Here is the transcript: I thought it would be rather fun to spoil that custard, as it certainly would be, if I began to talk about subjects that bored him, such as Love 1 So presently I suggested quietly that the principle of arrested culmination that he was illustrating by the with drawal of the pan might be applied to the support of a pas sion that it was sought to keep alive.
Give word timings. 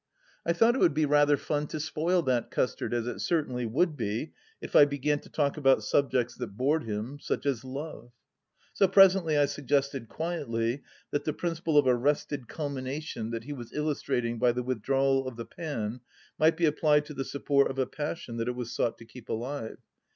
I 0.47 0.53
thought 0.53 0.73
it 0.73 0.79
would 0.79 0.95
be 0.95 1.05
rather 1.05 1.37
fun 1.37 1.67
to 1.67 1.79
spoil 1.79 2.23
that 2.23 2.49
custard, 2.49 2.91
as 2.91 3.05
it 3.05 3.19
certainly 3.19 3.67
would 3.67 3.95
be, 3.95 4.33
if 4.59 4.75
I 4.75 4.83
began 4.83 5.19
to 5.19 5.29
talk 5.29 5.57
about 5.57 5.83
subjects 5.83 6.33
that 6.37 6.57
bored 6.57 6.85
him, 6.85 7.19
such 7.19 7.45
as 7.45 7.63
Love 7.63 8.05
1 8.05 8.11
So 8.73 8.87
presently 8.87 9.37
I 9.37 9.45
suggested 9.45 10.09
quietly 10.09 10.81
that 11.11 11.23
the 11.25 11.33
principle 11.33 11.77
of 11.77 11.85
arrested 11.85 12.47
culmination 12.47 13.29
that 13.29 13.43
he 13.43 13.53
was 13.53 13.73
illustrating 13.73 14.39
by 14.39 14.51
the 14.53 14.63
with 14.63 14.81
drawal 14.81 15.27
of 15.27 15.35
the 15.35 15.45
pan 15.45 15.99
might 16.39 16.57
be 16.57 16.65
applied 16.65 17.05
to 17.05 17.13
the 17.13 17.23
support 17.23 17.69
of 17.69 17.77
a 17.77 17.85
pas 17.85 18.17
sion 18.17 18.37
that 18.37 18.47
it 18.47 18.55
was 18.55 18.71
sought 18.71 18.97
to 18.97 19.05
keep 19.05 19.29
alive. 19.29 19.77